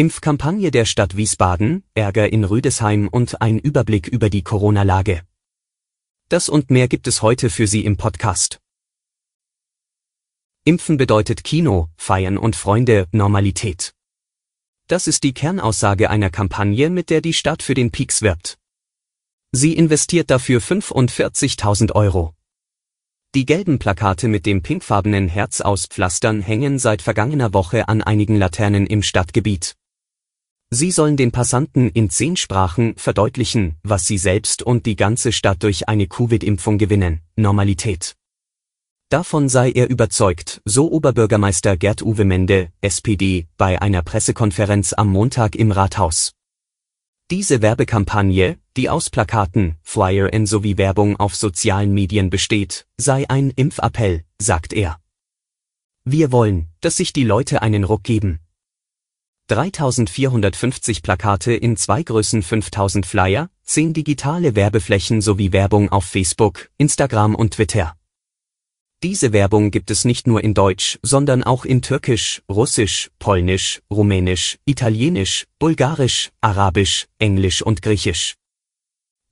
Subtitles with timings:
[0.00, 5.20] Impfkampagne der Stadt Wiesbaden, Ärger in Rüdesheim und ein Überblick über die Corona-Lage.
[6.30, 8.62] Das und mehr gibt es heute für Sie im Podcast.
[10.64, 13.92] Impfen bedeutet Kino, Feiern und Freunde, Normalität.
[14.86, 18.56] Das ist die Kernaussage einer Kampagne, mit der die Stadt für den Peaks wirbt.
[19.52, 22.32] Sie investiert dafür 45.000 Euro.
[23.34, 28.36] Die gelben Plakate mit dem pinkfarbenen Herz aus Pflastern hängen seit vergangener Woche an einigen
[28.36, 29.76] Laternen im Stadtgebiet.
[30.72, 35.64] Sie sollen den Passanten in zehn Sprachen verdeutlichen, was sie selbst und die ganze Stadt
[35.64, 38.14] durch eine Covid-Impfung gewinnen, Normalität.
[39.08, 45.72] Davon sei er überzeugt, so Oberbürgermeister Gerd-Uwe Mende, SPD, bei einer Pressekonferenz am Montag im
[45.72, 46.34] Rathaus.
[47.32, 54.22] Diese Werbekampagne, die aus Plakaten, Flyern sowie Werbung auf sozialen Medien besteht, sei ein Impfappell,
[54.40, 55.00] sagt er.
[56.04, 58.38] Wir wollen, dass sich die Leute einen Ruck geben,
[59.50, 67.34] 3450 Plakate in zwei Größen 5000 Flyer, 10 digitale Werbeflächen sowie Werbung auf Facebook, Instagram
[67.34, 67.96] und Twitter.
[69.02, 74.58] Diese Werbung gibt es nicht nur in Deutsch, sondern auch in Türkisch, Russisch, Polnisch, Rumänisch,
[74.66, 78.36] Italienisch, Bulgarisch, Arabisch, Englisch und Griechisch.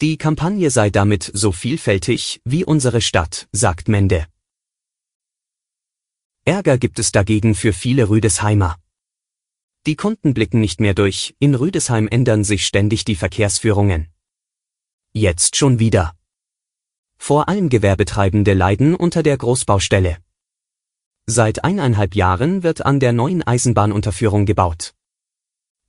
[0.00, 4.26] Die Kampagne sei damit so vielfältig wie unsere Stadt, sagt Mende.
[6.44, 8.78] Ärger gibt es dagegen für viele Rüdesheimer.
[9.86, 14.08] Die Kunden blicken nicht mehr durch, in Rüdesheim ändern sich ständig die Verkehrsführungen.
[15.12, 16.14] Jetzt schon wieder.
[17.16, 20.18] Vor allem Gewerbetreibende leiden unter der Großbaustelle.
[21.26, 24.94] Seit eineinhalb Jahren wird an der neuen Eisenbahnunterführung gebaut.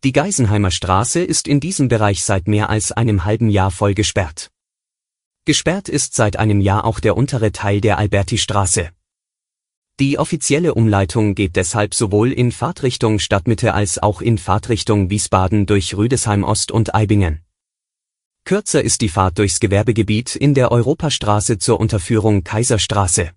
[0.04, 4.50] Die Geisenheimer Straße ist in diesem Bereich seit mehr als einem halben Jahr voll gesperrt.
[5.46, 8.92] Gesperrt ist seit einem Jahr auch der untere Teil der Alberti-Straße.
[10.00, 15.98] Die offizielle Umleitung geht deshalb sowohl in Fahrtrichtung Stadtmitte als auch in Fahrtrichtung Wiesbaden durch
[15.98, 17.42] Rüdesheim Ost und Eibingen.
[18.46, 23.32] Kürzer ist die Fahrt durchs Gewerbegebiet in der Europastraße zur Unterführung Kaiserstraße.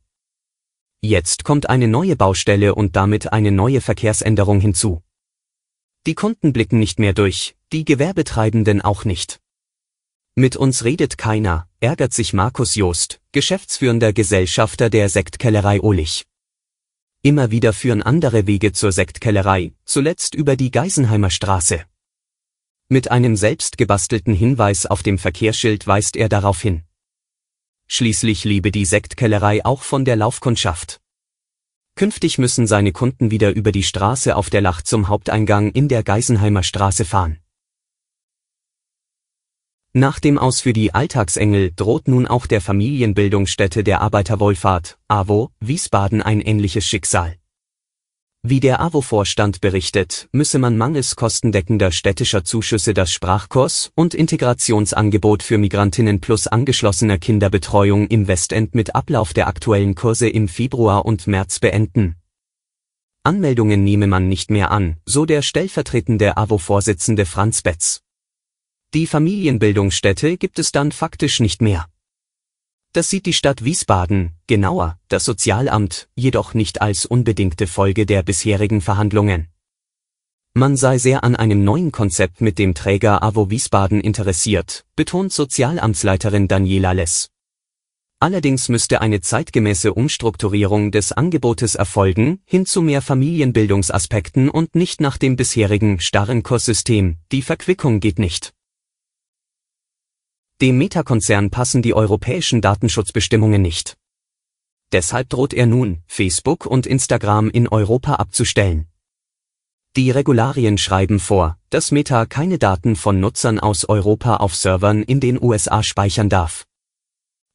[1.00, 5.03] Jetzt kommt eine neue Baustelle und damit eine neue Verkehrsänderung hinzu.
[6.06, 9.41] Die Kunden blicken nicht mehr durch, die Gewerbetreibenden auch nicht.
[10.37, 16.25] Mit uns redet keiner, ärgert sich Markus Joost, geschäftsführender Gesellschafter der Sektkellerei Ohlich.
[17.25, 21.84] Immer wieder führen andere Wege zur Sektkellerei, zuletzt über die Geisenheimer Straße.
[22.88, 26.82] Mit einem selbst gebastelten Hinweis auf dem Verkehrsschild weist er darauf hin.
[27.87, 31.00] Schließlich lebe die Sektkellerei auch von der Laufkundschaft.
[31.94, 36.03] Künftig müssen seine Kunden wieder über die Straße auf der Lach zum Haupteingang in der
[36.03, 37.41] Geisenheimer Straße fahren.
[39.94, 46.22] Nach dem Aus für die Alltagsengel droht nun auch der Familienbildungsstätte der Arbeiterwohlfahrt, AWO, Wiesbaden
[46.22, 47.36] ein ähnliches Schicksal.
[48.42, 55.58] Wie der AWO-Vorstand berichtet, müsse man mangels kostendeckender städtischer Zuschüsse das Sprachkurs- und Integrationsangebot für
[55.58, 61.60] Migrantinnen plus angeschlossener Kinderbetreuung im Westend mit Ablauf der aktuellen Kurse im Februar und März
[61.60, 62.16] beenden.
[63.25, 68.02] Anmeldungen nehme man nicht mehr an, so der stellvertretende AWO-Vorsitzende Franz Betz.
[68.94, 71.86] Die Familienbildungsstätte gibt es dann faktisch nicht mehr.
[72.92, 78.82] Das sieht die Stadt Wiesbaden, genauer, das Sozialamt, jedoch nicht als unbedingte Folge der bisherigen
[78.82, 79.48] Verhandlungen.
[80.52, 86.47] Man sei sehr an einem neuen Konzept mit dem Träger AWO Wiesbaden interessiert, betont Sozialamtsleiterin
[86.47, 87.31] Daniela Less.
[88.20, 95.16] Allerdings müsste eine zeitgemäße Umstrukturierung des Angebotes erfolgen, hin zu mehr Familienbildungsaspekten und nicht nach
[95.16, 98.52] dem bisherigen starren Kurssystem, die Verquickung geht nicht.
[100.62, 103.97] Dem Meta-Konzern passen die europäischen Datenschutzbestimmungen nicht.
[104.93, 108.87] Deshalb droht er nun, Facebook und Instagram in Europa abzustellen.
[109.97, 115.19] Die Regularien schreiben vor, dass Meta keine Daten von Nutzern aus Europa auf Servern in
[115.19, 116.65] den USA speichern darf.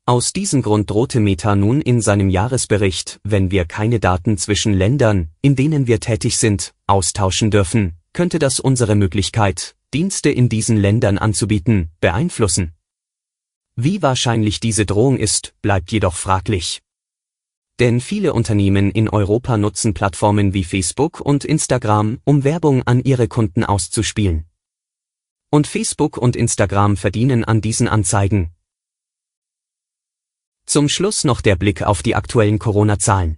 [0.05, 5.29] Aus diesem Grund drohte Meta nun in seinem Jahresbericht, wenn wir keine Daten zwischen Ländern,
[5.41, 11.17] in denen wir tätig sind, austauschen dürfen, könnte das unsere Möglichkeit, Dienste in diesen Ländern
[11.17, 12.73] anzubieten, beeinflussen.
[13.79, 16.81] Wie wahrscheinlich diese Drohung ist, bleibt jedoch fraglich.
[17.77, 23.27] Denn viele Unternehmen in Europa nutzen Plattformen wie Facebook und Instagram, um Werbung an ihre
[23.27, 24.47] Kunden auszuspielen.
[25.51, 28.51] Und Facebook und Instagram verdienen an diesen Anzeigen.
[30.65, 33.37] Zum Schluss noch der Blick auf die aktuellen Corona-Zahlen.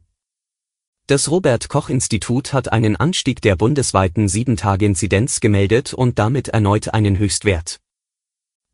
[1.07, 7.17] Das Robert Koch Institut hat einen Anstieg der bundesweiten 7-Tage-Inzidenz gemeldet und damit erneut einen
[7.17, 7.81] Höchstwert.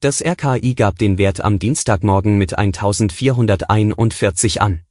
[0.01, 4.81] Das RKI gab den Wert am Dienstagmorgen mit 1441 an.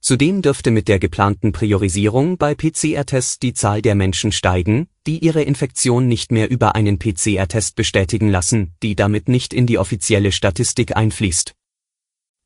[0.00, 5.42] Zudem dürfte mit der geplanten Priorisierung bei PCR-Tests die Zahl der Menschen steigen, die ihre
[5.42, 10.96] Infektion nicht mehr über einen PCR-Test bestätigen lassen, die damit nicht in die offizielle Statistik
[10.96, 11.54] einfließt.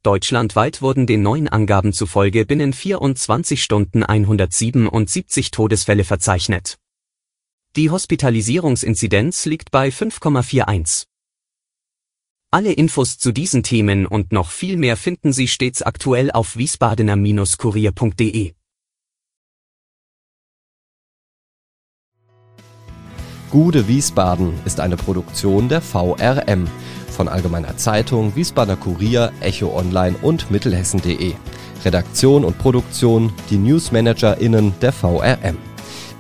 [0.02, 6.78] Deutschlandweit wurden den neuen Angaben zufolge binnen 24 Stunden 177 Todesfälle verzeichnet.
[7.74, 11.04] Die Hospitalisierungsinzidenz liegt bei 5,41.
[12.50, 18.52] Alle Infos zu diesen Themen und noch viel mehr finden Sie stets aktuell auf wiesbadener-kurier.de.
[23.50, 26.68] Gude Wiesbaden ist eine Produktion der VRM
[27.08, 31.32] von Allgemeiner Zeitung, Wiesbadener Kurier, Echo Online und Mittelhessen.de.
[31.86, 35.71] Redaktion und Produktion die NewsmanagerInnen der VRM.